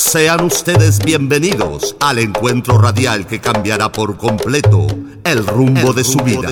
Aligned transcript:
Sean 0.00 0.44
ustedes 0.44 0.98
bienvenidos 0.98 1.94
al 2.00 2.18
encuentro 2.20 2.78
radial 2.78 3.26
que 3.26 3.38
cambiará 3.38 3.92
por 3.92 4.16
completo 4.16 4.86
el 5.24 5.46
rumbo, 5.46 5.92
de, 5.92 6.02
su 6.02 6.16
vida. 6.20 6.48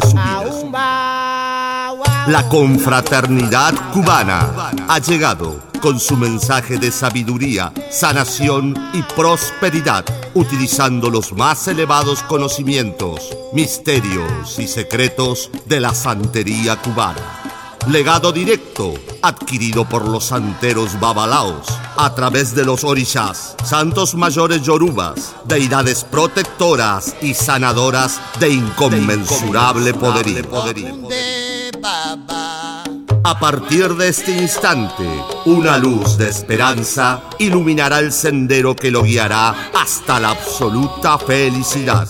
La 2.29 2.47
confraternidad 2.51 3.73
cubana 3.91 4.71
ha 4.87 4.99
llegado 4.99 5.61
con 5.81 5.99
su 5.99 6.19
mensaje 6.19 6.77
de 6.77 6.93
sabiduría, 6.93 7.73
sanación 7.91 8.75
y 8.93 9.03
prosperidad, 9.17 10.05
utilizando 10.35 11.09
los 11.09 11.33
más 11.33 11.67
elevados 11.69 12.23
conocimientos, 12.25 13.35
misterios 13.55 14.59
y 14.59 14.69
secretos 14.69 15.51
de 15.65 15.81
la 15.81 15.95
santería 15.95 16.77
cubana 16.77 17.48
legado 17.87 18.33
directo 18.33 18.95
adquirido 19.23 19.89
por 19.89 20.07
los 20.07 20.25
santeros 20.25 20.99
babalaos 21.01 21.67
a 21.97 22.15
través 22.15 22.55
de 22.55 22.65
los 22.65 22.85
orishas, 22.85 23.57
santos 23.65 24.15
mayores 24.15 24.63
yorubas, 24.63 25.35
deidades 25.45 26.05
protectoras 26.05 27.17
y 27.21 27.35
sanadoras 27.35 28.21
de 28.39 28.51
inconmensurable 28.51 29.95
poderío. 29.95 31.09
A 33.25 33.39
partir 33.39 33.95
de 33.95 34.09
este 34.09 34.31
instante, 34.33 35.05
una 35.45 35.77
luz 35.77 36.17
de 36.17 36.29
esperanza 36.29 37.21
iluminará 37.39 37.99
el 37.99 38.13
sendero 38.13 38.75
que 38.75 38.91
lo 38.91 39.03
guiará 39.03 39.71
hasta 39.75 40.19
la 40.19 40.31
absoluta 40.31 41.19
felicidad. 41.19 42.09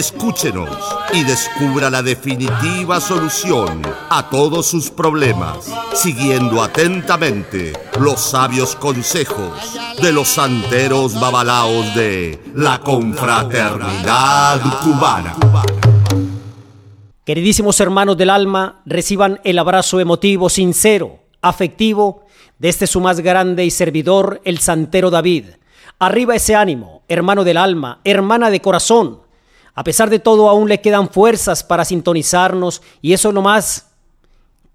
Escúchenos 0.00 0.70
y 1.12 1.24
descubra 1.24 1.90
la 1.90 2.02
definitiva 2.02 3.02
solución 3.02 3.82
a 4.08 4.30
todos 4.30 4.64
sus 4.64 4.90
problemas, 4.90 5.70
siguiendo 5.92 6.62
atentamente 6.62 7.74
los 8.00 8.18
sabios 8.18 8.74
consejos 8.76 9.78
de 10.00 10.10
los 10.10 10.26
santeros 10.26 11.20
babalaos 11.20 11.94
de 11.94 12.42
la 12.54 12.80
confraternidad 12.80 14.62
cubana. 14.82 15.36
Queridísimos 17.26 17.78
hermanos 17.78 18.16
del 18.16 18.30
alma, 18.30 18.80
reciban 18.86 19.38
el 19.44 19.58
abrazo 19.58 20.00
emotivo, 20.00 20.48
sincero, 20.48 21.18
afectivo 21.42 22.24
de 22.58 22.70
este 22.70 22.86
su 22.86 23.02
más 23.02 23.20
grande 23.20 23.66
y 23.66 23.70
servidor, 23.70 24.40
el 24.46 24.60
santero 24.60 25.10
David. 25.10 25.44
Arriba 25.98 26.34
ese 26.34 26.56
ánimo, 26.56 27.02
hermano 27.06 27.44
del 27.44 27.58
alma, 27.58 28.00
hermana 28.04 28.48
de 28.48 28.62
corazón 28.62 29.28
a 29.80 29.82
pesar 29.82 30.10
de 30.10 30.18
todo, 30.18 30.50
aún 30.50 30.68
le 30.68 30.82
quedan 30.82 31.08
fuerzas 31.08 31.64
para 31.64 31.86
sintonizarnos 31.86 32.82
y 33.00 33.14
eso 33.14 33.28
es 33.28 33.34
lo 33.34 33.40
más 33.40 33.88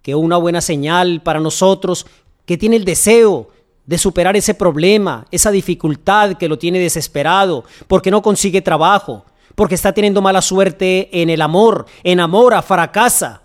que 0.02 0.16
una 0.16 0.38
buena 0.38 0.62
señal 0.62 1.22
para 1.22 1.39
nosotros 1.39 2.08
que 2.47 2.58
tiene 2.58 2.75
el 2.75 2.86
deseo 2.86 3.50
de 3.86 4.00
superar 4.00 4.36
ese 4.36 4.56
problema, 4.56 5.28
esa 5.30 5.52
dificultad 5.52 6.34
que 6.38 6.50
lo 6.50 6.58
tiene 6.58 6.80
desesperado, 6.80 7.66
porque 7.86 8.09
no 8.09 8.23
consigue 8.23 8.64
trabajo, 8.64 9.25
porque 9.53 9.75
está 9.75 9.94
teniendo 9.94 10.23
mala 10.23 10.42
suerte 10.42 11.22
en 11.22 11.30
el 11.30 11.44
amor, 11.44 11.86
enamora, 12.03 12.64
fracasa. 12.64 13.44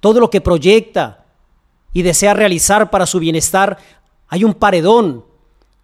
Todo 0.00 0.20
lo 0.20 0.28
que 0.28 0.42
proyecta 0.42 1.24
y 1.94 2.02
desea 2.02 2.34
realizar 2.34 2.90
para 2.90 3.06
su 3.06 3.20
bienestar, 3.20 3.78
hay 4.28 4.44
un 4.44 4.52
paredón, 4.52 5.24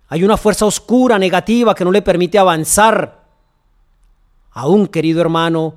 hay 0.09 0.25
una 0.25 0.37
fuerza 0.37 0.67
oscura, 0.67 1.19
negativa, 1.19 1.75
que 1.75 1.87
no 1.87 1.91
le 1.91 2.03
permite 2.03 2.37
avanzar 2.39 3.20
Aún, 4.53 4.87
querido 4.87 5.21
hermano, 5.21 5.75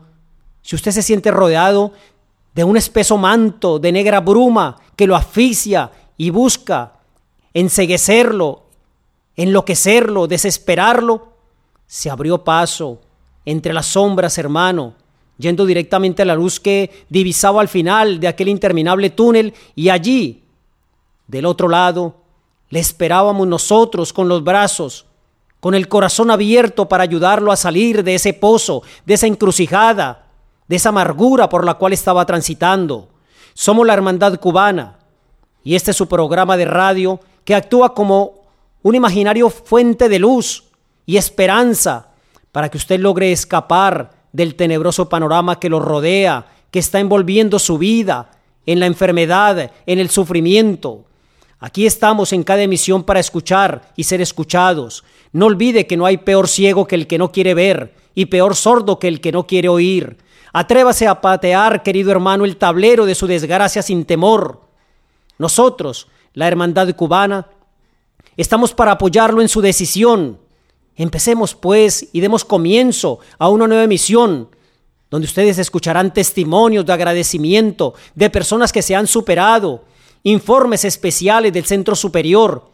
si 0.62 0.76
usted 0.76 0.92
se 0.92 1.04
siente 1.04 1.32
rodeado 1.32 1.94
de 2.56 2.64
un 2.64 2.78
espeso 2.78 3.18
manto 3.18 3.80
de 3.80 3.92
negra 3.92 4.20
bruma 4.20 4.78
que 4.96 5.08
lo 5.08 5.16
asfixia 5.16 5.92
y 6.18 6.30
busca 6.30 6.94
enseguecerlo, 7.54 8.64
enloquecerlo, 9.36 10.28
desesperarlo, 10.28 11.34
se 11.86 12.10
abrió 12.10 12.44
paso 12.44 13.02
entre 13.46 13.74
las 13.74 13.88
sombras, 13.88 14.38
hermano, 14.38 14.94
yendo 15.38 15.66
directamente 15.66 16.22
a 16.22 16.26
la 16.26 16.36
luz 16.36 16.59
que 16.59 17.06
divisaba 17.09 17.62
al 17.62 17.68
final 17.68 18.20
de 18.20 18.28
aquel 18.28 18.50
interminable 18.50 19.09
túnel 19.09 19.53
y 19.76 19.90
allí, 19.90 20.44
del 21.28 21.46
otro 21.46 21.68
lado, 21.68 22.16
le 22.70 22.80
esperábamos 22.80 23.47
nosotros 23.47 24.14
con 24.14 24.28
los 24.28 24.44
brazos 24.44 25.06
con 25.63 25.75
el 25.75 25.88
corazón 25.88 26.29
abierto 26.29 26.90
para 26.90 27.03
ayudarlo 27.03 27.50
a 27.50 27.56
salir 27.56 28.03
de 28.03 28.16
ese 28.16 28.34
pozo, 28.34 28.84
de 29.06 29.13
esa 29.13 29.28
encrucijada, 29.28 30.25
de 30.68 30.75
esa 30.75 30.90
amargura 30.90 31.47
por 31.47 31.63
la 31.63 31.75
cual 31.75 31.94
estaba 31.94 32.25
transitando. 32.25 33.07
Somos 33.53 33.88
la 33.88 33.94
Hermandad 33.94 34.41
Cubana 34.41 35.00
y 35.63 35.75
este 35.75 35.91
es 35.91 35.97
su 35.97 36.09
programa 36.09 36.57
de 36.57 36.66
radio 36.66 37.22
que 37.46 37.56
actúa 37.56 37.94
como 37.94 38.41
un 38.81 38.96
imaginario 38.96 39.50
fuente 39.50 40.09
de 40.09 40.19
luz 40.19 40.66
y 41.06 41.16
esperanza 41.16 42.09
para 42.52 42.68
que 42.68 42.78
usted 42.78 43.00
logre 43.00 43.31
escapar 43.31 44.12
del 44.34 44.56
tenebroso 44.56 45.07
panorama 45.07 45.62
que 45.62 45.69
lo 45.69 45.79
rodea, 45.79 46.46
que 46.72 46.79
está 46.79 47.00
envolviendo 47.00 47.57
su 47.57 47.78
vida 47.78 48.31
en 48.66 48.81
la 48.81 48.85
enfermedad, 48.85 49.72
en 49.85 50.00
el 50.00 50.09
sufrimiento. 50.09 51.06
Aquí 51.66 51.85
estamos 51.85 52.34
en 52.34 52.44
cada 52.44 52.62
emisión 52.62 53.06
para 53.06 53.22
escuchar 53.22 53.94
y 53.96 54.03
ser 54.03 54.19
escuchados. 54.19 55.06
No 55.31 55.46
olvide 55.46 55.88
que 55.88 55.96
no 55.96 56.06
hay 56.06 56.18
peor 56.18 56.50
ciego 56.50 56.85
que 56.85 56.96
el 56.96 57.07
que 57.07 57.18
no 57.18 57.31
quiere 57.31 57.53
ver 57.53 57.94
y 58.13 58.25
peor 58.25 58.57
sordo 58.57 59.00
que 59.00 59.07
el 59.07 59.22
que 59.22 59.31
no 59.31 59.47
quiere 59.47 59.69
oír. 59.69 60.18
Atrévase 60.52 61.07
a 61.07 61.22
patear, 61.22 61.81
querido 61.81 62.12
hermano, 62.12 62.44
el 62.44 62.57
tablero 62.57 63.06
de 63.06 63.16
su 63.16 63.28
desgracia 63.28 63.81
sin 63.81 64.03
temor. 64.03 64.59
Nosotros, 65.38 66.09
la 66.34 66.50
Hermandad 66.50 66.94
Cubana, 66.97 67.47
estamos 68.35 68.73
para 68.73 68.91
apoyarlo 68.91 69.41
en 69.41 69.47
su 69.47 69.62
decisión. 69.62 70.40
Empecemos 70.97 71.56
pues 71.56 72.09
y 72.12 72.19
demos 72.19 72.44
comienzo 72.44 73.19
a 73.40 73.47
una 73.47 73.68
nueva 73.68 73.85
emisión 73.85 74.50
donde 75.09 75.28
ustedes 75.28 75.57
escucharán 75.59 76.13
testimonios 76.13 76.85
de 76.85 76.91
agradecimiento 76.91 77.94
de 78.16 78.29
personas 78.29 78.73
que 78.73 78.81
se 78.81 78.97
han 78.97 79.07
superado, 79.07 79.85
informes 80.23 80.85
especiales 80.85 81.51
del 81.51 81.66
Centro 81.66 81.95
Superior. 81.95 82.72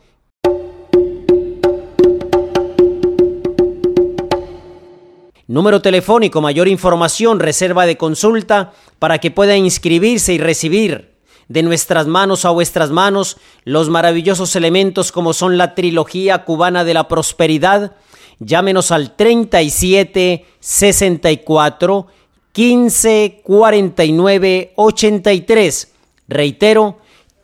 Número 5.48 5.82
telefónico, 5.82 6.42
mayor 6.42 6.68
información, 6.68 7.40
reserva 7.40 7.88
de 7.88 7.98
consulta 7.98 8.74
para 9.00 9.18
que 9.18 9.32
pueda 9.32 9.58
inscribirse 9.58 10.34
y 10.34 10.38
recibir 10.38 11.16
de 11.48 11.64
nuestras 11.64 12.06
manos 12.06 12.46
a 12.46 12.52
vuestras 12.52 12.92
manos 12.92 13.38
los 13.64 13.90
maravillosos 13.90 14.56
elementos 14.56 15.12
como 15.12 15.34
son 15.34 15.58
la 15.58 15.74
trilogía 15.74 16.46
cubana 16.46 16.84
de 16.84 16.94
la 16.94 17.08
prosperidad. 17.08 17.96
Llámenos 18.38 18.92
al 18.92 19.16
37 19.16 20.46
64 20.60 22.08
15 22.52 23.42
49 23.44 24.74
83. 24.76 25.94
Reitero, 26.28 27.00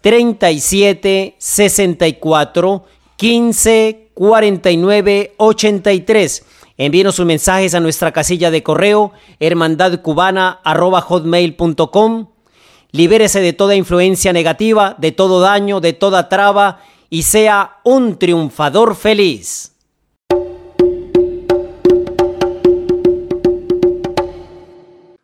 37 0.05 1.35
64 1.39 2.85
15 3.15 4.09
49 4.13 5.33
83. 5.35 6.45
Envíenos 6.77 7.15
sus 7.15 7.25
mensajes 7.25 7.73
a 7.73 7.79
nuestra 7.79 8.11
casilla 8.11 8.51
de 8.51 8.61
correo 8.61 9.13
hermandadcubana.hotmail.com. 9.39 12.27
Libérese 12.91 13.41
de 13.41 13.53
toda 13.53 13.73
influencia 13.73 14.31
negativa, 14.31 14.95
de 14.99 15.11
todo 15.11 15.39
daño, 15.39 15.79
de 15.79 15.93
toda 15.93 16.29
traba 16.29 16.83
y 17.09 17.23
sea 17.23 17.77
un 17.83 18.19
triunfador 18.19 18.95
feliz. 18.95 19.71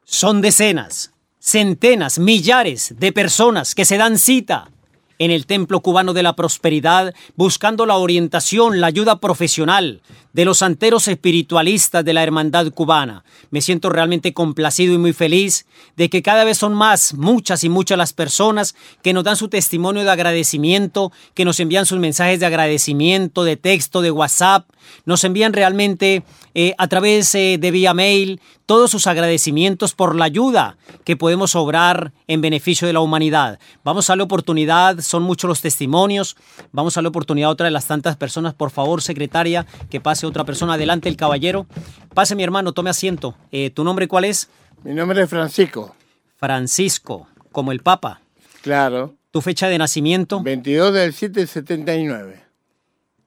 Son 0.06 0.42
decenas 0.42 1.12
centenas, 1.42 2.20
millares 2.20 2.94
de 3.00 3.12
personas 3.12 3.74
que 3.74 3.84
se 3.84 3.98
dan 3.98 4.20
cita 4.20 4.70
en 5.18 5.32
el 5.32 5.46
Templo 5.46 5.82
Cubano 5.82 6.14
de 6.14 6.24
la 6.24 6.36
Prosperidad 6.36 7.14
buscando 7.36 7.86
la 7.86 7.98
orientación, 7.98 8.80
la 8.80 8.88
ayuda 8.88 9.20
profesional 9.20 10.02
de 10.34 10.46
los 10.46 10.60
santeros 10.60 11.08
espiritualistas 11.08 12.06
de 12.06 12.14
la 12.14 12.24
Hermandad 12.24 12.72
Cubana. 12.72 13.24
Me 13.50 13.62
siento 13.62 13.90
realmente 13.90 14.34
complacido 14.34 14.94
y 14.94 14.98
muy 14.98 15.14
feliz 15.14 15.66
de 15.96 16.10
que 16.10 16.24
cada 16.24 16.44
vez 16.44 16.58
son 16.58 16.74
más, 16.74 17.14
muchas 17.14 17.64
y 17.64 17.70
muchas 17.70 17.98
las 17.98 18.14
personas 18.14 18.76
que 19.04 19.14
nos 19.14 19.24
dan 19.24 19.36
su 19.36 19.48
testimonio 19.48 20.04
de 20.04 20.12
agradecimiento, 20.12 21.12
que 21.34 21.46
nos 21.46 21.60
envían 21.60 21.86
sus 21.86 22.00
mensajes 22.00 22.40
de 22.40 22.46
agradecimiento, 22.46 23.44
de 23.44 23.58
texto, 23.58 24.02
de 24.02 24.12
WhatsApp, 24.12 24.70
nos 25.06 25.24
envían 25.24 25.54
realmente 25.54 26.24
eh, 26.54 26.74
a 26.78 26.88
través 26.88 27.34
eh, 27.36 27.58
de 27.60 27.72
vía 27.72 27.94
mail 27.94 28.42
todos 28.66 28.92
sus 28.92 29.08
agradecimientos 29.08 29.94
por 29.94 30.16
la 30.16 30.26
ayuda 30.26 30.78
que 31.04 31.18
podemos 31.18 31.56
obrar 31.56 32.14
en 32.28 32.42
beneficio 32.42 32.88
de 32.88 32.94
la 32.94 33.00
humanidad. 33.02 33.60
Vamos 33.84 34.10
a 34.10 34.16
la 34.16 34.24
oportunidad, 34.24 35.00
son 35.02 35.24
muchos 35.24 35.48
los 35.48 35.62
testimonios, 35.62 36.38
vamos 36.72 36.98
a 36.98 37.02
la 37.02 37.10
oportunidad 37.10 37.50
a 37.50 37.54
otra 37.54 37.66
de 37.66 37.72
las 37.72 37.88
tantas 37.88 38.16
personas, 38.16 38.54
por 38.54 38.72
favor, 38.72 39.02
secretaria, 39.02 39.66
que 39.90 40.00
pase 40.00 40.26
otra 40.26 40.46
persona 40.46 40.76
adelante, 40.76 41.10
el 41.10 41.18
caballero. 41.18 41.66
Pase 42.14 42.36
mi 42.36 42.44
hermano, 42.44 42.74
tome 42.74 42.90
asiento. 42.90 43.36
Eh, 43.52 43.70
¿Tu 43.70 43.84
nombre 43.84 44.08
cuál 44.08 44.26
es? 44.26 44.50
Mi 44.84 44.94
nombre 44.94 45.22
es 45.22 45.30
Francisco. 45.30 45.96
Francisco, 46.38 47.28
como 47.52 47.72
el 47.72 47.82
Papa. 47.82 48.22
Claro. 48.62 49.16
¿Tu 49.32 49.42
fecha 49.42 49.68
de 49.68 49.78
nacimiento? 49.78 50.42
22 50.42 50.94
del 50.94 51.14
7 51.14 51.48
79. 51.48 52.41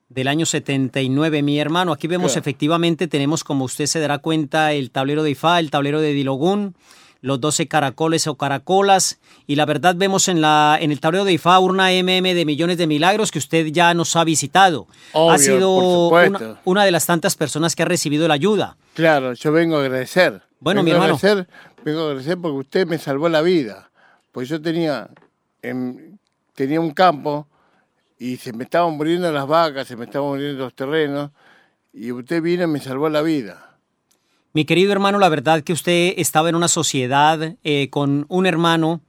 Del 0.08 0.28
año 0.28 0.46
79, 0.46 1.42
mi 1.42 1.58
hermano. 1.58 1.92
Aquí 1.92 2.06
vemos 2.06 2.32
Claro. 2.32 2.40
efectivamente, 2.40 3.08
tenemos 3.08 3.42
como 3.42 3.64
usted 3.64 3.86
se 3.86 4.00
dará 4.00 4.18
cuenta 4.18 4.72
el 4.72 4.90
tablero 4.90 5.22
de 5.22 5.30
Ifá, 5.30 5.58
el 5.58 5.70
tablero 5.70 6.00
de 6.00 6.12
Dilogún, 6.12 6.74
los 7.20 7.40
12 7.40 7.66
caracoles 7.68 8.26
o 8.26 8.34
caracolas. 8.36 9.18
Y 9.46 9.56
la 9.56 9.64
verdad 9.64 9.94
vemos 9.96 10.28
en, 10.28 10.40
la, 10.42 10.76
en 10.80 10.92
el 10.92 11.00
tablero 11.00 11.24
de 11.24 11.32
Ifá 11.32 11.58
una 11.58 11.88
MM 11.90 12.34
de 12.34 12.44
millones 12.44 12.76
de 12.76 12.86
milagros 12.86 13.30
que 13.32 13.38
usted 13.38 13.66
ya 13.68 13.94
nos 13.94 14.14
ha 14.14 14.24
visitado. 14.24 14.86
Obvio, 15.12 15.32
ha 15.32 15.38
sido 15.38 16.10
una, 16.64 16.84
de 16.84 16.90
las 16.90 17.06
tantas 17.06 17.34
personas 17.34 17.74
que 17.74 17.82
ha 17.82 17.86
recibido 17.86 18.28
la 18.28 18.34
ayuda. 18.34 18.76
Claro, 18.92 19.32
yo 19.32 19.52
vengo 19.52 19.76
a 19.78 19.80
agradecer. 19.80 20.42
Bueno, 20.60 20.80
vengo 20.80 20.84
mi 20.84 20.90
a 20.90 20.94
hermano. 20.94 21.14
agradecer- 21.16 21.46
vengo 21.82 22.00
a 22.00 22.04
agradecer 22.08 22.38
porque 22.38 22.58
usted 22.58 22.86
me 22.86 22.98
salvó 22.98 23.28
la 23.30 23.40
vida. 23.40 23.90
Pues 24.32 24.48
yo 24.50 24.60
tenía, 24.60 25.08
tenía 26.54 26.80
un 26.80 26.90
campo 26.92 27.46
y 28.18 28.36
se 28.36 28.52
me 28.52 28.64
estaban 28.64 28.96
muriendo 28.96 29.30
las 29.30 29.46
vacas, 29.46 29.86
se 29.86 29.96
me 29.96 30.04
estaban 30.06 30.28
muriendo 30.28 30.64
los 30.64 30.74
terrenos 30.74 31.30
y 31.92 32.10
usted 32.12 32.42
vino 32.42 32.64
y 32.64 32.66
me 32.66 32.80
salvó 32.80 33.08
la 33.08 33.22
vida. 33.22 33.78
Mi 34.52 34.64
querido 34.64 34.92
hermano, 34.92 35.18
la 35.18 35.28
verdad 35.28 35.62
que 35.62 35.72
usted 35.72 36.14
estaba 36.16 36.48
en 36.48 36.54
una 36.54 36.68
sociedad 36.68 37.56
eh, 37.64 37.90
con 37.90 38.24
un 38.28 38.46
hermano 38.46 39.00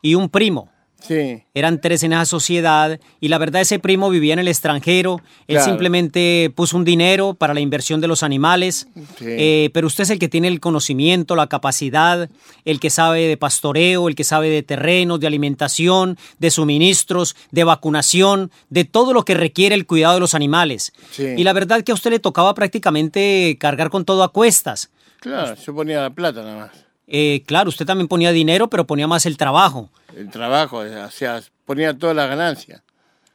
y 0.00 0.14
un 0.14 0.28
primo. 0.28 0.71
Sí, 1.06 1.42
Eran 1.54 1.80
tres 1.80 2.02
en 2.04 2.12
esa 2.12 2.24
sociedad 2.24 3.00
y 3.20 3.28
la 3.28 3.38
verdad 3.38 3.60
ese 3.62 3.78
primo 3.80 4.08
vivía 4.08 4.34
en 4.34 4.38
el 4.38 4.46
extranjero. 4.48 5.20
Él 5.48 5.56
Claro. 5.56 5.64
simplemente 5.70 6.52
puso 6.54 6.76
un 6.76 6.84
dinero 6.84 7.34
para 7.34 7.54
la 7.54 7.60
inversión 7.60 8.00
de 8.00 8.06
los 8.06 8.22
animales. 8.22 8.86
Sí. 9.18 9.24
Eh, 9.26 9.70
pero 9.74 9.88
usted 9.88 10.04
es 10.04 10.10
el 10.10 10.18
que 10.20 10.28
tiene 10.28 10.46
el 10.48 10.60
conocimiento, 10.60 11.34
la 11.34 11.48
capacidad, 11.48 12.30
el 12.64 12.78
que 12.78 12.88
sabe 12.90 13.26
de 13.26 13.36
pastoreo, 13.36 14.08
el 14.08 14.14
que 14.14 14.22
sabe 14.24 14.48
de 14.48 14.62
terrenos, 14.62 15.18
de 15.18 15.26
alimentación, 15.26 16.16
de 16.38 16.50
suministros, 16.52 17.34
de 17.50 17.64
vacunación, 17.64 18.50
de 18.70 18.84
todo 18.84 19.12
lo 19.12 19.24
que 19.24 19.34
requiere 19.34 19.74
el 19.74 19.86
cuidado 19.86 20.14
de 20.14 20.20
los 20.20 20.34
animales. 20.34 20.92
Sí. 21.10 21.26
Y 21.36 21.42
la 21.42 21.52
verdad 21.52 21.82
que 21.82 21.90
a 21.92 21.94
usted 21.96 22.10
le 22.10 22.20
tocaba 22.20 22.54
prácticamente 22.54 23.56
cargar 23.58 23.90
con 23.90 24.04
todo 24.04 24.22
a 24.22 24.32
cuestas. 24.32 24.90
claro, 25.20 25.54
yo 25.56 25.74
ponía 25.74 26.00
la 26.02 26.10
plata 26.10 26.42
nada 26.42 26.56
más. 26.66 26.70
Eh, 27.06 27.42
claro, 27.46 27.68
usted 27.68 27.86
también 27.86 28.08
ponía 28.08 28.32
dinero, 28.32 28.68
pero 28.68 28.86
ponía 28.86 29.06
más 29.06 29.26
el 29.26 29.36
trabajo. 29.36 29.90
El 30.16 30.30
trabajo, 30.30 30.78
o 30.78 31.10
sea, 31.10 31.42
ponía 31.64 31.96
toda 31.96 32.14
la 32.14 32.26
ganancia. 32.26 32.82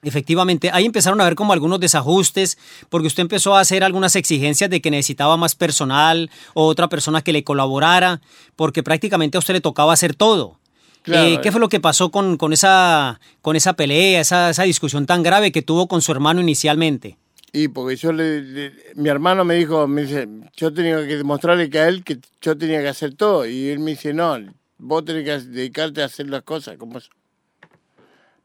Efectivamente, 0.03 0.69
ahí 0.71 0.85
empezaron 0.85 1.19
a 1.19 1.23
ver 1.23 1.35
como 1.35 1.53
algunos 1.53 1.79
desajustes, 1.79 2.57
porque 2.89 3.07
usted 3.07 3.21
empezó 3.21 3.55
a 3.55 3.61
hacer 3.61 3.83
algunas 3.83 4.15
exigencias 4.15 4.69
de 4.69 4.79
que 4.79 4.91
necesitaba 4.91 5.37
más 5.37 5.55
personal 5.55 6.29
o 6.53 6.65
otra 6.65 6.87
persona 6.87 7.21
que 7.21 7.33
le 7.33 7.43
colaborara, 7.43 8.21
porque 8.55 8.83
prácticamente 8.83 9.37
a 9.37 9.39
usted 9.39 9.55
le 9.55 9.61
tocaba 9.61 9.93
hacer 9.93 10.15
todo. 10.15 10.59
Claro. 11.01 11.27
Eh, 11.27 11.39
¿Qué 11.41 11.51
fue 11.51 11.59
lo 11.59 11.69
que 11.69 11.79
pasó 11.79 12.11
con, 12.11 12.37
con, 12.37 12.53
esa, 12.53 13.19
con 13.41 13.55
esa 13.55 13.73
pelea, 13.73 14.21
esa, 14.21 14.49
esa 14.49 14.63
discusión 14.63 15.05
tan 15.05 15.23
grave 15.23 15.51
que 15.51 15.61
tuvo 15.61 15.87
con 15.87 16.01
su 16.01 16.11
hermano 16.11 16.41
inicialmente? 16.41 17.17
Y 17.59 17.67
porque 17.69 17.95
yo 17.95 18.11
le, 18.11 18.41
le- 18.41 18.73
mi 18.95 19.09
hermano 19.09 19.43
me 19.43 19.55
dijo, 19.55 19.87
me 19.87 20.03
dice, 20.03 20.27
yo 20.55 20.71
tenía 20.71 20.97
que 21.07 21.17
demostrarle 21.17 21.69
que 21.69 21.79
a 21.79 21.87
él 21.87 22.03
que 22.03 22.19
yo 22.41 22.57
tenía 22.57 22.81
que 22.81 22.87
hacer 22.89 23.15
todo. 23.15 23.45
Y 23.47 23.69
él 23.69 23.79
me 23.79 23.91
dice, 23.91 24.13
no, 24.13 24.37
vos 24.77 25.03
tenés 25.05 25.23
que 25.23 25.39
dedicarte 25.49 26.01
a 26.01 26.05
hacer 26.05 26.29
las 26.29 26.43
cosas 26.43 26.77
como 26.77 26.99
son". 26.99 27.11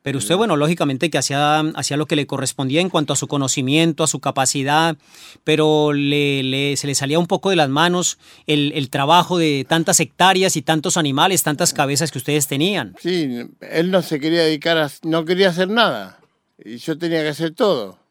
Pero 0.03 0.19
usted, 0.19 0.35
bueno, 0.35 0.57
lógicamente 0.57 1.11
que 1.11 1.19
hacía, 1.19 1.61
hacía 1.61 1.97
lo 1.97 2.07
que 2.07 2.17
le 2.17 2.27
correspondía 2.27 2.81
en 2.81 2.89
cuanto 2.91 3.13
a 3.13 3.17
su 3.17 3.29
conocimiento, 3.29 4.03
a 4.03 4.09
su 4.09 4.19
capacidad, 4.19 4.97
pero 5.45 5.93
le, 5.93 6.43
le- 6.43 6.77
se 6.77 6.87
le 6.89 6.95
salía 6.97 7.19
un 7.21 7.27
poco 7.29 7.51
de 7.51 7.57
las 7.57 7.69
manos 7.69 8.19
el, 8.47 8.73
el 8.75 8.89
trabajo 8.91 9.39
de 9.39 9.65
tantas 9.69 10.01
hectáreas 10.01 10.57
y 10.57 10.63
tantos 10.63 10.97
animales, 10.97 11.43
tantas 11.45 11.73
cabezas 11.73 12.11
que 12.11 12.19
ustedes 12.19 12.49
tenían. 12.49 12.97
Sí, 13.01 13.29
él 13.61 13.91
no 13.93 14.03
se 14.03 14.19
quería 14.19 14.43
dedicar 14.43 14.77
a, 14.79 14.91
no 15.03 15.25
quería 15.25 15.51
hacer 15.51 15.69
nada. 15.69 16.19
Y 16.65 16.79
yo 16.79 16.97
tenía 16.99 17.23
que 17.23 17.29
hacer 17.29 17.53
todo. 17.55 18.02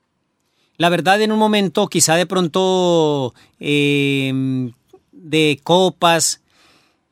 La 0.81 0.89
verdad, 0.89 1.21
en 1.21 1.31
un 1.31 1.37
momento, 1.37 1.85
quizá 1.85 2.15
de 2.15 2.25
pronto 2.25 3.35
eh, 3.59 4.71
de 5.11 5.59
copas, 5.63 6.41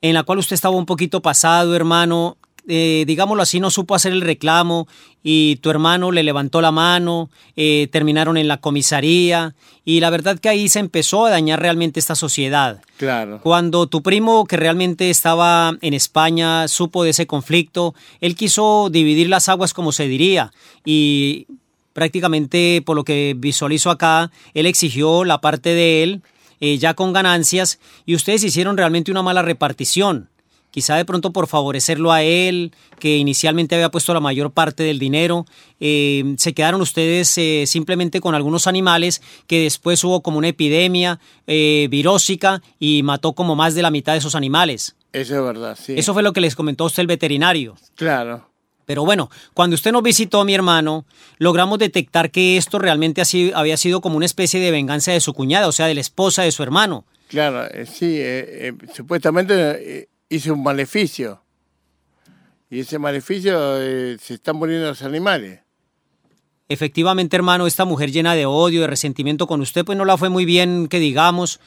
en 0.02 0.16
la 0.16 0.24
cual 0.24 0.40
usted 0.40 0.56
estaba 0.56 0.76
un 0.76 0.88
poquito 0.88 1.22
pasado, 1.22 1.76
hermano, 1.76 2.38
eh, 2.68 3.04
digámoslo 3.06 3.44
así, 3.44 3.60
no 3.60 3.70
supo 3.70 3.94
hacer 3.94 4.12
el 4.12 4.22
reclamo 4.22 4.88
y 5.22 5.58
tu 5.58 5.70
hermano 5.70 6.12
le 6.12 6.24
levantó 6.24 6.62
la 6.62 6.72
mano, 6.72 7.30
eh, 7.56 7.88
terminaron 7.92 8.38
en 8.38 8.48
la 8.48 8.58
comisaría 8.58 9.54
y 9.86 10.00
la 10.00 10.10
verdad 10.10 10.40
que 10.40 10.50
ahí 10.50 10.68
se 10.68 10.80
empezó 10.80 11.28
a 11.28 11.30
dañar 11.30 11.62
realmente 11.62 12.00
esta 12.00 12.16
sociedad. 12.16 12.82
Claro. 12.98 13.40
Cuando 13.44 13.86
tu 13.86 14.02
primo, 14.02 14.46
que 14.46 14.58
realmente 14.58 15.12
estaba 15.12 15.78
en 15.82 15.94
España, 15.94 16.68
supo 16.68 17.04
de 17.04 17.12
ese 17.12 17.28
conflicto, 17.28 17.94
él 18.20 18.34
quiso 18.34 18.90
dividir 18.92 19.30
las 19.30 19.48
aguas 19.48 19.76
como 19.76 19.92
se 19.92 20.08
diría 20.08 20.52
y 20.84 21.46
prácticamente 22.00 22.82
por 22.86 22.96
lo 22.96 23.04
que 23.04 23.36
visualizo 23.38 23.92
acá, 23.92 24.32
él 24.54 24.68
exigió 24.68 25.26
la 25.26 25.42
parte 25.42 25.74
de 25.76 26.02
él 26.02 26.22
eh, 26.62 26.78
ya 26.78 26.94
con 26.94 27.12
ganancias 27.12 27.78
y 28.06 28.16
ustedes 28.16 28.42
hicieron 28.46 28.78
realmente 28.78 29.12
una 29.12 29.22
mala 29.22 29.42
repartición. 29.42 30.30
Quizá 30.72 30.96
de 30.96 31.04
pronto 31.04 31.34
por 31.34 31.48
favorecerlo 31.48 32.14
a 32.14 32.24
él, 32.24 32.72
que 33.00 33.18
inicialmente 33.18 33.76
había 33.76 33.92
puesto 33.92 34.14
la 34.14 34.22
mayor 34.22 34.52
parte 34.52 34.84
del 34.84 34.98
dinero, 34.98 35.46
eh, 35.82 36.36
se 36.38 36.54
quedaron 36.54 36.80
ustedes 36.80 37.38
eh, 37.38 37.66
simplemente 37.68 38.22
con 38.22 38.34
algunos 38.34 38.66
animales 38.66 39.22
que 39.46 39.64
después 39.64 40.02
hubo 40.06 40.22
como 40.22 40.38
una 40.38 40.48
epidemia 40.48 41.20
virósica 41.46 42.62
y 42.80 43.04
mató 43.04 43.34
como 43.34 43.58
más 43.58 43.76
de 43.76 43.82
la 43.82 43.92
mitad 43.92 44.14
de 44.14 44.20
esos 44.20 44.36
animales. 44.36 44.96
Eso 45.12 45.36
es 45.36 45.44
verdad, 45.44 45.78
sí. 45.78 45.96
Eso 45.98 46.14
fue 46.14 46.24
lo 46.24 46.32
que 46.32 46.40
les 46.40 46.56
comentó 46.56 46.86
a 46.86 46.88
usted 46.88 47.02
el 47.02 47.08
veterinario. 47.08 47.76
Claro. 47.96 48.48
Pero 48.90 49.06
bueno, 49.06 49.30
cuando 49.54 49.76
usted 49.76 49.92
nos 49.92 50.02
visitó, 50.02 50.44
mi 50.46 50.56
hermano, 50.56 51.06
logramos 51.38 51.78
detectar 51.78 52.32
que 52.32 52.58
esto 52.58 52.80
realmente 52.80 53.22
así 53.22 53.52
había 53.54 53.78
sido 53.78 54.02
como 54.02 54.18
una 54.18 54.26
especie 54.26 54.60
de 54.60 54.72
venganza 54.72 55.12
de 55.12 55.20
su 55.20 55.36
cuñada, 55.36 55.68
o 55.68 55.72
sea, 55.72 55.86
de 55.86 55.94
la 55.94 56.02
esposa 56.02 56.42
de 56.42 56.52
su 56.52 56.64
hermano. 56.64 57.06
Claro, 57.28 57.70
eh, 57.70 57.86
sí, 57.86 58.18
eh, 58.18 58.70
eh, 58.70 58.74
supuestamente 58.92 60.10
hice 60.28 60.52
un 60.52 60.64
maleficio. 60.64 61.40
Y 62.72 62.80
ese 62.80 62.98
maleficio 62.98 63.78
se 63.78 64.34
están 64.34 64.56
muriendo 64.56 64.88
los 64.88 65.04
animales. 65.04 65.60
Efectivamente, 66.68 67.36
hermano, 67.36 67.68
esta 67.68 67.86
mujer 67.86 68.12
llena 68.12 68.34
de 68.34 68.48
odio, 68.48 68.82
de 68.82 68.88
resentimiento 68.88 69.46
con 69.46 69.62
usted, 69.62 69.86
pues 69.86 70.00
no 70.00 70.06
la 70.06 70.18
fue 70.18 70.30
muy 70.30 70.46
bien, 70.46 70.88
que 70.88 70.98
digamos, 70.98 71.60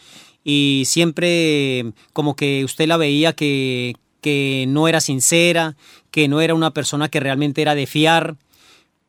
y 0.42 0.82
siempre 0.86 1.92
como 2.12 2.34
que 2.34 2.64
usted 2.64 2.88
la 2.88 2.96
veía 2.96 3.32
que, 3.32 3.94
que 4.22 4.64
no 4.68 4.88
era 4.88 5.00
sincera, 5.00 5.76
que 6.12 6.28
no 6.28 6.40
era 6.40 6.54
una 6.54 6.70
persona 6.72 7.08
que 7.08 7.18
realmente 7.18 7.60
era 7.62 7.74
de 7.74 7.88
fiar. 7.88 8.36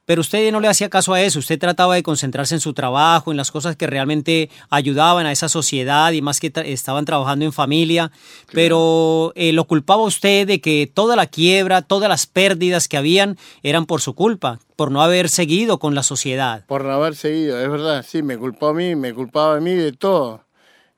Pero 0.05 0.19
usted 0.19 0.51
no 0.51 0.59
le 0.59 0.67
hacía 0.67 0.89
caso 0.89 1.13
a 1.13 1.21
eso, 1.21 1.39
usted 1.39 1.57
trataba 1.57 1.95
de 1.95 2.03
concentrarse 2.03 2.53
en 2.55 2.59
su 2.59 2.73
trabajo, 2.73 3.31
en 3.31 3.37
las 3.37 3.51
cosas 3.51 3.77
que 3.77 3.87
realmente 3.87 4.49
ayudaban 4.69 5.25
a 5.25 5.31
esa 5.31 5.47
sociedad 5.47 6.11
y 6.11 6.21
más 6.21 6.41
que 6.41 6.51
tra- 6.51 6.65
estaban 6.65 7.05
trabajando 7.05 7.45
en 7.45 7.53
familia, 7.53 8.11
pero 8.51 9.31
eh, 9.35 9.53
lo 9.53 9.63
culpaba 9.63 10.01
usted 10.03 10.45
de 10.45 10.59
que 10.59 10.91
toda 10.93 11.15
la 11.15 11.27
quiebra, 11.27 11.83
todas 11.83 12.09
las 12.09 12.27
pérdidas 12.27 12.89
que 12.89 12.97
habían 12.97 13.37
eran 13.61 13.85
por 13.85 14.01
su 14.01 14.13
culpa, 14.13 14.59
por 14.75 14.91
no 14.91 15.01
haber 15.01 15.29
seguido 15.29 15.79
con 15.79 15.95
la 15.95 16.03
sociedad. 16.03 16.65
Por 16.65 16.83
no 16.83 16.91
haber 16.91 17.15
seguido, 17.15 17.57
es 17.61 17.69
verdad, 17.69 18.05
sí, 18.05 18.23
me 18.23 18.37
culpó 18.37 18.67
a 18.67 18.73
mí, 18.73 18.95
me 18.97 19.13
culpaba 19.13 19.55
a 19.55 19.59
mí 19.61 19.71
de 19.71 19.93
todo. 19.93 20.43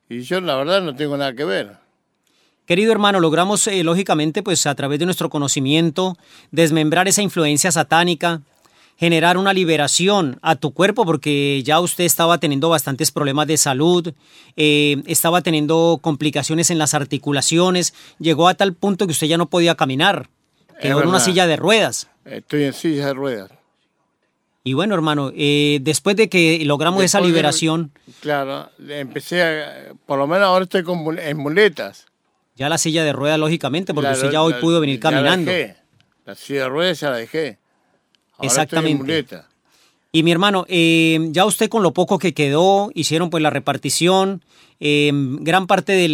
Y 0.08 0.22
yo 0.22 0.40
la 0.40 0.56
verdad 0.56 0.82
no 0.82 0.96
tengo 0.96 1.16
nada 1.16 1.32
que 1.32 1.44
ver. 1.44 1.76
Querido 2.66 2.92
hermano, 2.92 3.20
logramos 3.20 3.66
eh, 3.68 3.82
lógicamente, 3.84 4.42
pues 4.42 4.66
a 4.66 4.74
través 4.74 4.98
de 4.98 5.04
nuestro 5.04 5.30
conocimiento, 5.30 6.16
desmembrar 6.50 7.06
esa 7.06 7.22
influencia 7.22 7.70
satánica, 7.70 8.42
generar 8.98 9.36
una 9.38 9.52
liberación 9.52 10.38
a 10.42 10.56
tu 10.56 10.72
cuerpo, 10.72 11.04
porque 11.04 11.62
ya 11.62 11.78
usted 11.80 12.04
estaba 12.04 12.38
teniendo 12.38 12.68
bastantes 12.68 13.12
problemas 13.12 13.46
de 13.46 13.56
salud, 13.56 14.12
eh, 14.56 15.02
estaba 15.06 15.42
teniendo 15.42 15.98
complicaciones 16.02 16.70
en 16.70 16.78
las 16.78 16.94
articulaciones, 16.94 17.94
llegó 18.18 18.48
a 18.48 18.54
tal 18.54 18.72
punto 18.74 19.06
que 19.06 19.12
usted 19.12 19.28
ya 19.28 19.38
no 19.38 19.48
podía 19.48 19.74
caminar, 19.76 20.28
quedó 20.80 21.02
en 21.02 21.08
una 21.08 21.20
silla 21.20 21.46
de 21.46 21.56
ruedas. 21.56 22.08
Estoy 22.24 22.64
en 22.64 22.72
silla 22.72 23.06
de 23.06 23.14
ruedas. 23.14 23.50
Y 24.64 24.72
bueno, 24.72 24.94
hermano, 24.96 25.30
eh, 25.36 25.78
después 25.82 26.16
de 26.16 26.28
que 26.28 26.60
logramos 26.64 27.04
esa 27.04 27.20
de- 27.20 27.28
liberación, 27.28 27.92
Claro, 28.20 28.68
empecé 28.88 29.42
a, 29.44 29.92
por 30.06 30.18
lo 30.18 30.26
menos 30.26 30.48
ahora 30.48 30.64
estoy 30.64 30.82
con, 30.82 31.16
en 31.16 31.36
muletas. 31.36 32.06
Ya 32.56 32.68
la 32.68 32.78
silla 32.78 33.04
de 33.04 33.12
ruedas, 33.12 33.38
lógicamente, 33.38 33.94
porque 33.94 34.08
La- 34.08 34.14
usted 34.14 34.30
ya 34.30 34.42
hoy 34.42 34.52
la- 34.54 34.60
pudo 34.60 34.80
venir 34.80 34.96
la 35.02 35.10
caminando. 35.10 35.50
dejé. 35.50 35.76
La 36.24 36.34
silla 36.34 36.62
de 36.62 36.68
ruedas 36.68 37.00
ya 37.00 37.10
la 37.10 37.16
dejé. 37.18 37.58
Ahora 38.38 38.46
Exactamente. 38.46 39.18
Estoy 39.18 39.38
en. 39.38 39.44
Y 40.12 40.22
mi 40.22 40.32
hermano, 40.32 40.64
eh, 40.68 41.18
ya 41.30 41.44
usted 41.44 41.68
con 41.68 41.82
lo 41.82 41.92
poco 41.92 42.18
que 42.18 42.32
quedó, 42.32 42.90
hicieron 42.94 43.28
pues 43.28 43.42
la 43.42 43.50
repartición, 43.50 44.42
eh, 44.80 45.10
gran 45.12 45.66
parte 45.66 45.92
de 45.92 46.08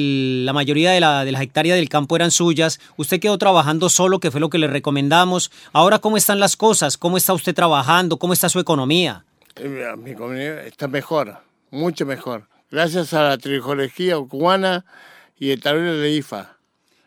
la 0.44 0.52
mayoría 0.52 0.90
de, 0.90 0.99
la- 1.00 1.25
de 1.25 1.30
las 1.32 1.42
hectáreas 1.42 1.76
del 1.76 1.88
campo 1.88 2.16
eran 2.16 2.30
suyas, 2.32 2.80
usted 2.96 3.20
quedó 3.20 3.38
trabajando 3.38 3.88
solo, 3.88 4.18
que 4.18 4.30
fue 4.32 4.40
lo 4.40 4.50
que 4.50 4.58
le 4.58 4.66
recomendamos. 4.66 5.52
Ahora, 5.72 6.00
¿cómo 6.00 6.16
están 6.16 6.40
las 6.40 6.56
cosas? 6.56 6.96
¿Cómo 6.96 7.16
está 7.16 7.32
usted 7.32 7.54
trabajando? 7.54 8.18
¿Cómo 8.18 8.32
está 8.32 8.49
su 8.49 8.58
economía? 8.58 9.25
Eh, 9.56 9.92
Mi 9.99 10.14
comunidad 10.14 10.66
está 10.66 10.88
mejor, 10.88 11.38
mucho 11.70 12.04
mejor. 12.06 12.49
Gracias 12.70 13.12
a 13.14 13.22
la 13.22 13.38
trilogía 13.38 14.16
cubana 14.28 14.84
y 15.42 15.50
el 15.50 15.61
tablero 15.61 15.96
de 15.99 16.11
IFA. 16.12 16.56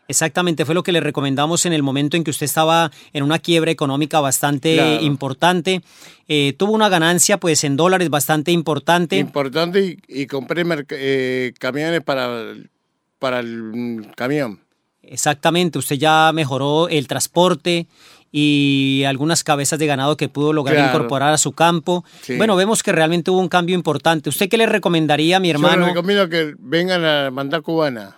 Exactamente, 0.08 0.64
fue 0.64 0.74
lo 0.74 0.82
que 0.84 0.92
le 0.92 1.00
recomendamos 1.00 1.66
en 1.66 1.72
el 1.72 1.82
momento 1.82 2.16
en 2.16 2.22
que 2.22 2.30
usted 2.30 2.44
estaba 2.46 2.92
en 3.12 3.24
una 3.24 3.38
quiebra 3.40 3.70
económica 3.72 4.20
bastante 4.20 4.74
Claro. 4.74 5.02
importante. 5.02 5.82
Eh, 6.28 6.52
tuvo 6.56 6.72
una 6.72 6.88
ganancia 6.88 7.38
pues 7.38 7.64
en 7.64 7.76
dólares 7.76 8.08
bastante 8.10 8.52
importante. 8.52 9.16
Importante 9.16 9.80
y, 9.84 9.98
y 10.22 10.26
compré 10.26 10.64
eh, 10.90 11.52
camiones 11.58 12.02
para, 12.02 12.40
el- 12.42 12.70
para 13.18 13.40
el 13.40 13.62
mm, 13.62 14.02
camión. 14.14 14.60
Exactamente, 15.02 15.78
usted 15.78 15.96
ya 15.96 16.30
mejoró 16.34 16.88
el 16.88 17.08
transporte 17.08 17.86
y 18.30 19.02
algunas 19.06 19.42
cabezas 19.44 19.78
de 19.78 19.86
ganado 19.86 20.16
que 20.16 20.28
pudo 20.28 20.52
lograr 20.52 20.76
Claro. 20.76 20.94
incorporar 20.94 21.32
a 21.32 21.38
su 21.38 21.52
campo. 21.52 22.04
Sí. 22.22 22.36
Bueno, 22.36 22.54
vemos 22.54 22.82
que 22.82 22.92
realmente 22.92 23.30
hubo 23.30 23.40
un 23.40 23.48
cambio 23.48 23.74
importante. 23.74 24.28
¿Usted 24.28 24.48
qué 24.48 24.56
le 24.58 24.66
recomendaría 24.66 25.38
a 25.38 25.40
mi 25.40 25.48
Yo 25.48 25.54
hermano? 25.54 25.78
les 25.86 25.94
recomiendo 25.94 26.28
que 26.28 26.54
vengan 26.58 27.00
a 27.02 27.06
la 27.06 27.24
hermandad 27.26 27.62
cubana, 27.62 28.16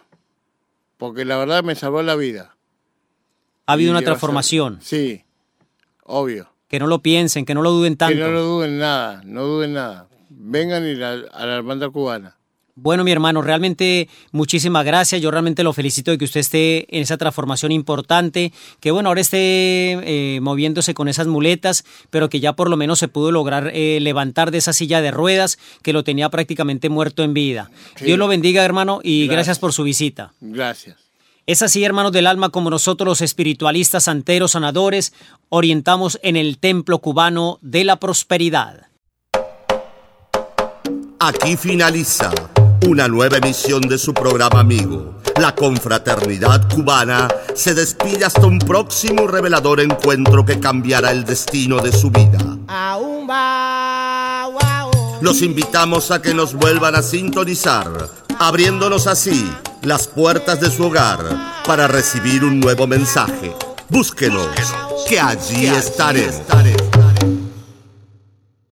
porque 0.99 1.25
la 1.25 1.39
verdad 1.39 1.65
me 1.65 1.75
salvó 1.75 2.03
la 2.03 2.15
vida. 2.17 2.55
Ha 3.67 3.73
habido 3.73 3.89
Y 3.91 3.93
una 3.93 4.03
transformación. 4.03 4.79
Sí, 4.83 5.25
obvio. 6.05 6.51
Que 6.69 6.79
no 6.79 6.87
lo 6.87 6.99
piensen, 7.01 7.45
que 7.47 7.55
no 7.55 7.63
lo 7.63 7.71
duden 7.71 7.97
tanto. 7.97 8.15
Que 8.15 8.21
no 8.21 8.31
lo 8.31 8.43
duden 8.43 8.79
nada, 8.79 9.23
no 9.25 9.43
duden 9.45 9.73
nada. 9.75 10.09
Vengan 10.31 10.87
y 10.87 10.95
la- 10.95 11.23
a 11.33 11.47
la 11.47 11.57
hermandad 11.57 11.91
cubana. 11.91 12.37
Bueno, 12.81 13.03
mi 13.03 13.11
hermano, 13.11 13.43
realmente 13.43 14.09
muchísimas 14.31 14.85
gracias. 14.85 15.21
Yo 15.21 15.33
realmente 15.33 15.65
lo 15.65 15.73
felicito 15.73 16.13
de 16.13 16.19
que 16.19 16.25
usted 16.25 16.41
esté 16.41 16.97
en 16.97 17.03
esa 17.03 17.17
transformación 17.17 17.73
importante, 17.73 18.53
que 18.79 18.93
bueno, 18.93 19.09
ahora 19.09 19.21
esté 19.21 19.39
eh, 19.39 20.39
moviéndose 20.41 20.95
con 20.95 21.09
esas 21.09 21.27
muletas, 21.27 21.85
pero 22.11 22.29
que 22.29 22.39
ya 22.39 22.53
por 22.53 22.71
lo 22.71 22.77
menos 22.77 23.01
se 23.01 23.09
pudo 23.09 23.33
lograr 23.33 23.73
eh, 23.75 23.99
levantar 24.01 24.53
de 24.53 24.59
esa 24.59 24.73
silla 24.73 25.01
de 25.01 25.11
ruedas 25.11 25.59
que 25.83 25.93
lo 25.93 26.05
tenía 26.05 26.29
prácticamente 26.29 26.89
muerto 26.89 27.25
en 27.25 27.35
vida. 27.35 27.69
Sí. 27.97 28.05
Dios 28.05 28.19
lo 28.19 28.29
bendiga, 28.29 28.65
hermano, 28.65 29.01
y 29.03 29.27
gracias. 29.27 29.39
Gracias. 29.39 29.59
por 29.59 29.73
su 29.73 29.83
visita. 29.83 30.33
Gracias. 30.41 30.97
Es 31.47 31.63
así, 31.63 31.83
hermanos 31.83 32.13
del 32.13 32.29
alma, 32.29 32.51
como 32.51 32.71
nosotros 32.71 33.09
los 33.09 33.23
espiritualistas, 33.23 34.05
santeros, 34.05 34.53
sanadores, 34.53 35.15
orientamos 35.49 36.21
en 36.23 36.37
el 36.37 36.59
templo 36.59 37.01
cubano 37.01 37.59
de 37.61 37.83
la 37.85 37.97
prosperidad. 37.97 38.87
Aquí 41.19 41.57
finaliza 41.57 42.31
una 42.87 43.09
nueva 43.09 43.39
emisión 43.39 43.83
de 43.83 43.99
su 43.99 44.15
programa 44.15 44.61
amigo. 44.61 45.15
La 45.41 45.55
confraternidad 45.55 46.69
cubana 46.69 47.29
se 47.55 47.75
despide 47.75 48.25
hasta 48.25 48.47
un 48.47 48.59
próximo 48.59 49.27
revelador 49.27 49.81
encuentro 49.81 50.45
que 50.45 50.61
cambiará 50.61 51.11
el 51.11 51.25
destino 51.25 51.81
de 51.81 51.93
su 51.93 52.11
vida. 52.11 52.39
Los 55.21 55.43
invitamos 55.43 56.11
a 56.11 56.23
que 56.23 56.35
nos 56.35 56.55
vuelvan 56.55 56.95
a 56.95 57.03
sintonizar, 57.03 58.09
abriéndonos 58.39 59.07
así 59.07 59.53
las 59.83 60.07
puertas 60.07 60.61
de 60.61 60.71
su 60.71 60.85
hogar 60.85 61.19
para 61.67 61.89
recibir 61.89 62.45
un 62.45 62.61
nuevo 62.61 62.87
mensaje. 62.87 63.53
Búsquenos, 63.89 64.49
que 65.09 65.19
allí 65.19 65.67
estaremos. 65.67 66.43